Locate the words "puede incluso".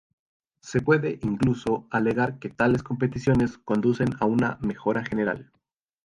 0.81-1.85